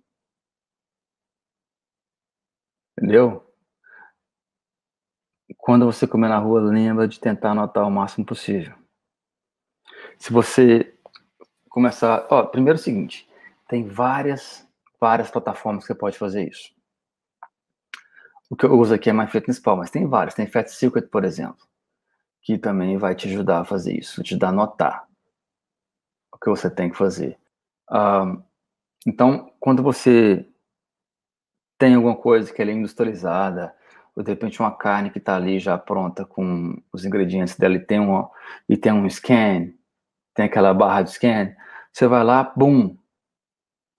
[3.04, 3.46] Entendeu?
[5.58, 8.74] Quando você comer na rua, lembra de tentar anotar o máximo possível.
[10.18, 10.98] Se você
[11.68, 12.26] começar.
[12.30, 13.28] Ó, primeiro é o seguinte:
[13.68, 14.66] tem várias,
[14.98, 16.74] várias plataformas que você pode fazer isso.
[18.48, 20.34] O que eu uso aqui é MyFitnessPal, mas tem várias.
[20.34, 21.62] Tem Fat Secret, por exemplo,
[22.40, 25.06] que também vai te ajudar a fazer isso, te dar notar
[26.32, 27.38] o que você tem que fazer.
[27.90, 28.42] Um,
[29.06, 30.48] então, quando você
[31.84, 33.76] tem alguma coisa que é industrializada,
[34.16, 37.78] ou de repente uma carne que está ali já pronta com os ingredientes dela e
[37.78, 38.30] tem, uma,
[38.66, 39.70] e tem um scan,
[40.32, 41.54] tem aquela barra de scan,
[41.92, 42.96] você vai lá, bum,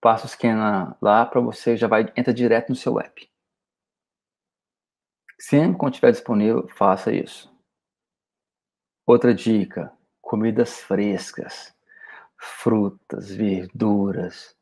[0.01, 3.29] passa o scan lá para você, já vai, entra direto no seu app.
[5.39, 7.55] Sempre quando estiver disponível, faça isso.
[9.05, 9.93] Outra dica,
[10.23, 11.71] comidas frescas,
[12.35, 14.55] frutas, verduras,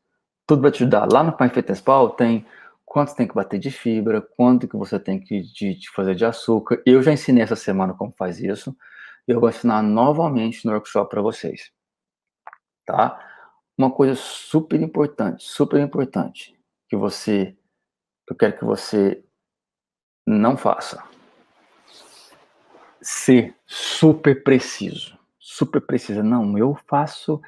[0.46, 1.10] tudo vai te ajudar.
[1.10, 1.48] Lá no Pão
[1.82, 2.46] Pau tem
[2.94, 6.24] quanto tem que bater de fibra, quanto que você tem que de, de fazer de
[6.24, 6.80] açúcar.
[6.86, 8.76] Eu já ensinei essa semana como faz isso.
[9.26, 11.72] Eu vou ensinar novamente no workshop para vocês
[12.84, 13.18] tá?
[13.76, 16.56] Uma coisa super importante, super importante,
[16.88, 17.56] que você,
[18.28, 19.24] eu quero que você
[20.26, 21.02] não faça.
[23.02, 26.22] Ser super preciso, super precisa.
[26.22, 27.40] Não, eu faço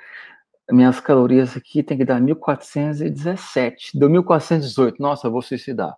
[0.71, 5.01] minhas calorias aqui tem que dar 1417, deu 1418.
[5.01, 5.97] Nossa, eu vou suicidar.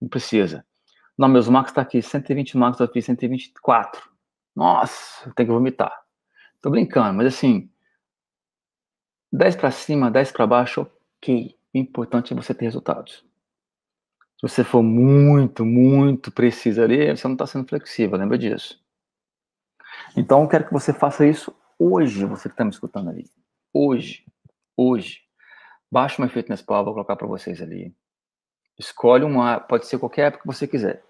[0.00, 0.64] Não precisa.
[1.16, 4.08] Não, meus marcos tá aqui, 120 marcos, eu fiz 124.
[4.54, 5.92] Nossa, tem que vomitar.
[6.60, 7.70] Tô brincando, mas assim,
[9.32, 10.86] 10 para cima, 10 para baixo,
[11.18, 11.56] ok.
[11.74, 13.24] O importante é você ter resultados.
[14.36, 18.80] Se você for muito, muito preciso ali, você não está sendo flexível, lembra disso.
[20.16, 23.28] Então, eu quero que você faça isso hoje, você que está me escutando ali.
[23.80, 24.26] Hoje.
[24.76, 25.22] Hoje.
[25.88, 27.94] Baixa uma Fitness Pal, vou colocar para vocês ali.
[28.76, 31.04] Escolhe uma, pode ser qualquer época que você quiser.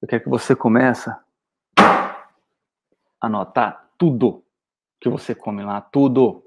[0.00, 1.08] Eu quero que você comece
[1.78, 2.26] a
[3.20, 4.44] anotar tudo
[5.00, 6.44] que você come lá, tudo.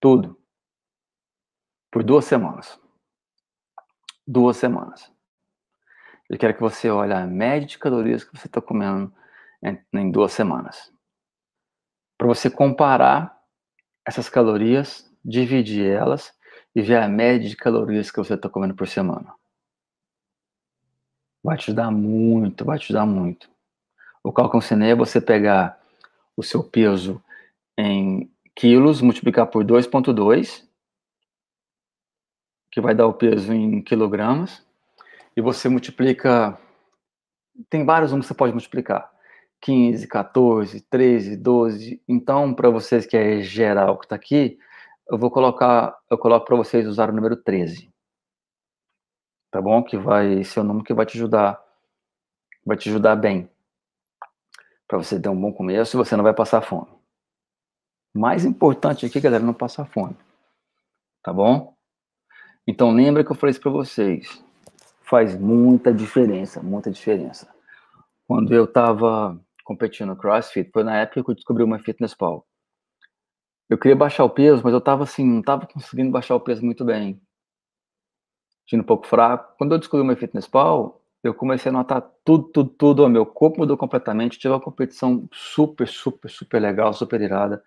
[0.00, 0.40] Tudo.
[1.90, 2.80] Por duas semanas.
[4.26, 5.12] Duas semanas.
[6.30, 9.12] Eu quero que você olhe a média de calorias que você está comendo
[9.62, 10.90] em, em duas semanas.
[12.16, 13.38] Para você comparar
[14.06, 16.32] essas calorias, dividir elas
[16.74, 19.34] e ver a média de calorias que você está comendo por semana.
[21.42, 23.48] Vai te ajudar muito, vai te ajudar muito.
[24.22, 25.80] O cálculo ensinei é você pegar
[26.36, 27.22] o seu peso
[27.76, 30.68] em quilos, multiplicar por 2,2,
[32.70, 34.64] que vai dar o peso em quilogramas,
[35.36, 36.58] e você multiplica
[37.68, 39.10] tem vários números que você pode multiplicar.
[39.60, 42.02] 15, 14, 13, 12.
[42.08, 44.58] Então, para vocês que é geral que está aqui,
[45.08, 47.92] eu vou colocar, eu coloco para vocês usar o número 13.
[49.50, 49.82] Tá bom?
[49.82, 51.60] Que vai ser o número que vai te ajudar,
[52.64, 53.50] vai te ajudar bem.
[54.86, 56.88] Para você ter um bom começo você não vai passar fome.
[58.14, 60.16] Mais importante aqui, galera, não passar fome.
[61.22, 61.74] Tá bom?
[62.66, 64.42] Então, lembra que eu falei isso para vocês.
[65.02, 67.48] Faz muita diferença, muita diferença.
[68.26, 69.40] Quando eu estava
[69.70, 72.44] competindo CrossFit, foi na época que eu descobri uma Fitness Pal.
[73.68, 76.64] Eu queria baixar o peso, mas eu tava assim, não tava conseguindo baixar o peso
[76.64, 77.22] muito bem.
[78.66, 79.54] Tinha um pouco fraco.
[79.56, 83.04] Quando eu descobri uma Fitness Pal, eu comecei a notar tudo, tudo, tudo.
[83.04, 84.40] O meu corpo mudou completamente.
[84.40, 87.62] Tive uma competição super, super, super legal, super irada.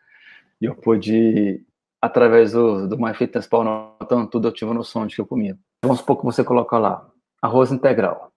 [0.60, 1.66] E eu pude,
[2.02, 5.58] através do, do MyFitnessPal, notando tudo, eu tive noção de que eu comia.
[5.82, 7.10] Vamos supor que você coloca lá,
[7.42, 8.33] arroz integral.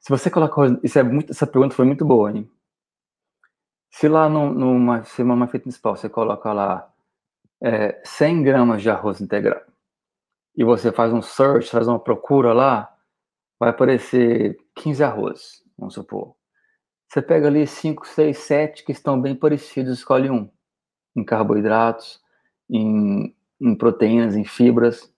[0.00, 2.50] Se você coloca isso é muito, essa pergunta foi muito boa, hein?
[3.90, 6.90] Se lá no, numa, se numa MyFitnessPal você coloca lá
[7.62, 9.60] é, 100 gramas de arroz integral
[10.56, 12.94] e você faz um search, faz uma procura lá,
[13.58, 16.34] vai aparecer 15 arroz, vamos supor.
[17.08, 20.50] Você pega ali 5, 6, 7 que estão bem parecidos, escolhe um
[21.14, 22.20] em carboidratos,
[22.70, 25.12] em, em proteínas, em fibras.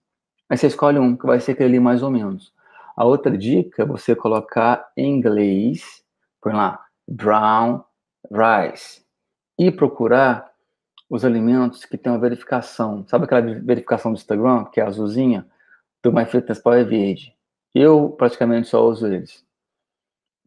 [0.49, 2.53] Aí você escolhe um, que vai ser aquele ali mais ou menos.
[2.95, 6.03] A outra dica é você colocar em inglês,
[6.41, 7.83] põe lá, brown
[8.31, 9.03] rice,
[9.57, 10.51] e procurar
[11.09, 13.05] os alimentos que têm uma verificação.
[13.07, 15.47] Sabe aquela verificação do Instagram, que é azulzinha?
[16.01, 17.35] Do MyFitnessPal é verde.
[17.73, 19.45] Eu praticamente só uso eles,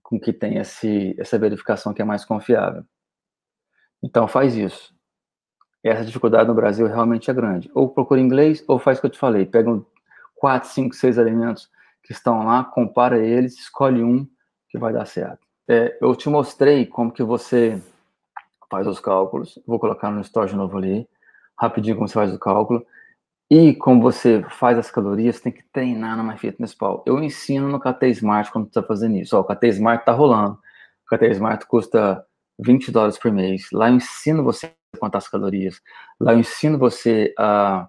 [0.03, 2.85] com que tem esse, essa verificação que é mais confiável.
[4.03, 4.97] Então faz isso
[5.89, 7.71] essa dificuldade no Brasil realmente é grande.
[7.75, 9.47] Ou procura inglês, ou faz o que eu te falei.
[9.47, 9.81] Pega
[10.35, 11.71] quatro, cinco, seis alimentos
[12.07, 14.27] que estão lá, compara eles, escolhe um
[14.69, 15.41] que vai dar certo.
[15.69, 17.83] É, eu te mostrei como que você
[18.71, 19.59] faz os cálculos.
[19.67, 21.09] Vou colocar no story de novo ali,
[21.59, 22.87] rapidinho como você faz o cálculo.
[23.51, 27.05] E como você faz as calorias, tem que treinar na MyFitnessPal.
[27.07, 29.37] Eu ensino no KT Smart quando você está fazendo isso.
[29.37, 30.59] Ó, o KT Smart está rolando.
[31.05, 32.25] O KT Smart custa
[32.59, 33.69] 20 dólares por mês.
[33.73, 35.81] Lá eu ensino você contar as calorias.
[36.19, 37.89] Lá eu ensino você a,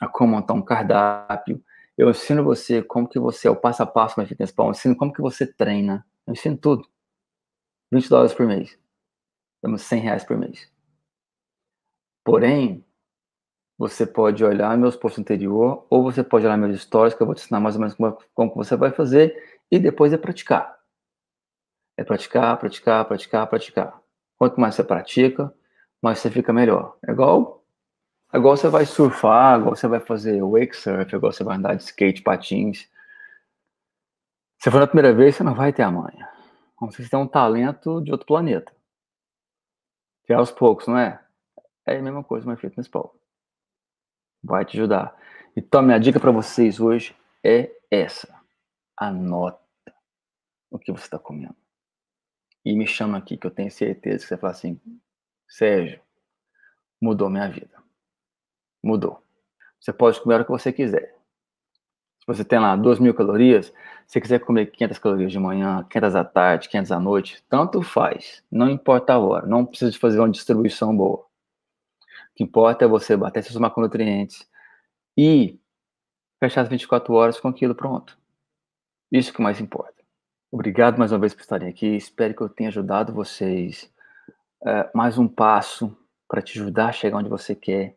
[0.00, 1.62] a como montar um cardápio.
[2.02, 4.66] Eu ensino você como que você é o passo a passo na fitness pal.
[4.66, 6.04] Eu ensino como que você treina.
[6.26, 6.84] Eu ensino tudo.
[7.92, 8.76] 20 dólares por mês.
[9.62, 10.68] Damos 100 reais por mês.
[12.24, 12.84] Porém,
[13.78, 17.36] você pode olhar meus posts anterior ou você pode olhar meus stories que eu vou
[17.36, 20.76] te ensinar mais ou menos como, como você vai fazer e depois é praticar.
[21.96, 24.02] É praticar, praticar, praticar, praticar.
[24.36, 25.54] Quanto mais você pratica,
[26.02, 26.96] mas você fica melhor.
[27.06, 27.61] É igual,
[28.34, 31.82] igual você vai surfar, igual você vai fazer wake surf, igual você vai andar de
[31.82, 32.90] skate, patins.
[34.58, 36.28] Se for na primeira vez, você não vai ter a manha.
[36.76, 38.72] Como se você tem um talento de outro planeta.
[40.24, 41.22] Que é aos poucos, não é?
[41.86, 43.14] É a mesma coisa, mas feito nesse pau.
[44.42, 45.16] Vai te ajudar.
[45.56, 48.40] Então, minha dica para vocês hoje é essa.
[48.96, 49.60] Anota
[50.70, 51.56] o que você está comendo.
[52.64, 54.80] E me chama aqui, que eu tenho certeza que você fala assim,
[55.48, 56.00] Sérgio,
[57.00, 57.81] mudou minha vida.
[58.82, 59.22] Mudou.
[59.80, 61.14] Você pode comer o que você quiser.
[62.20, 63.74] Se você tem lá 2 mil calorias, se
[64.06, 68.44] você quiser comer 500 calorias de manhã, 500 à tarde, 500 à noite, tanto faz.
[68.50, 69.46] Não importa a hora.
[69.46, 71.18] Não precisa de fazer uma distribuição boa.
[71.18, 74.48] O que importa é você bater seus macronutrientes
[75.16, 75.60] e
[76.38, 78.16] fechar as 24 horas com aquilo pronto.
[79.10, 80.02] Isso que mais importa.
[80.50, 81.96] Obrigado mais uma vez por estarem aqui.
[81.96, 83.92] Espero que eu tenha ajudado vocês
[84.62, 85.96] uh, mais um passo
[86.28, 87.96] para te ajudar a chegar onde você quer.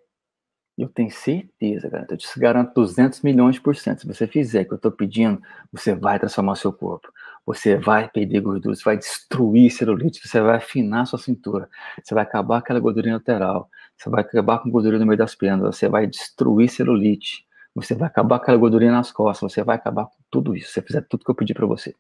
[0.78, 4.02] Eu tenho certeza, galera, eu te garanto 200 milhões por cento.
[4.02, 7.08] Se você fizer o que eu estou pedindo, você vai transformar seu corpo.
[7.46, 11.70] Você vai perder gordura, você vai destruir celulite, você vai afinar sua cintura,
[12.04, 15.78] você vai acabar aquela gordurinha lateral, você vai acabar com gordura no meio das pernas,
[15.78, 20.06] você vai destruir celulite, você vai acabar com aquela gordurinha nas costas, você vai acabar
[20.08, 20.68] com tudo isso.
[20.68, 21.96] Se você fizer tudo que eu pedi para você.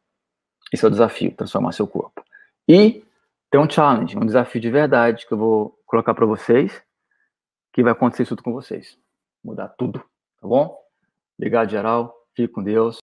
[0.73, 2.23] Esse é o desafio, transformar seu corpo.
[2.67, 3.03] E
[3.49, 6.81] tem um challenge, um desafio de verdade que eu vou colocar para vocês,
[7.75, 8.97] que vai acontecer tudo com vocês.
[9.43, 9.99] Mudar tudo,
[10.39, 10.79] tá bom?
[11.37, 12.15] Obrigado, geral.
[12.33, 13.04] Fique com Deus.